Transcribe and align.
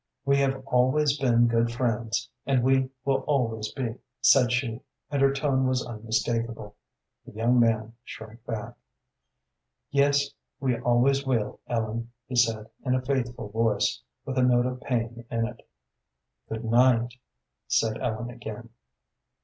"We 0.25 0.37
have 0.37 0.63
always 0.65 1.15
been 1.19 1.45
good 1.45 1.71
friends, 1.71 2.27
and 2.47 2.63
we 2.63 2.89
always 3.05 3.71
will 3.77 3.85
be," 3.93 3.99
said 4.19 4.51
she, 4.51 4.81
and 5.11 5.21
her 5.21 5.31
tone 5.31 5.67
was 5.67 5.85
unmistakable. 5.85 6.75
The 7.23 7.33
young 7.33 7.59
man 7.59 7.93
shrank 8.03 8.43
back. 8.43 8.73
"Yes, 9.91 10.31
we 10.59 10.75
always 10.79 11.23
will, 11.23 11.59
Ellen," 11.67 12.11
he 12.25 12.35
said, 12.35 12.65
in 12.83 12.95
a 12.95 13.05
faithful 13.05 13.49
voice, 13.49 14.01
with 14.25 14.39
a 14.39 14.43
note 14.43 14.65
of 14.65 14.81
pain 14.81 15.23
in 15.29 15.45
it. 15.45 15.61
"Good 16.49 16.65
night," 16.65 17.13
said 17.67 17.99
Ellen 17.99 18.31
again. 18.31 18.71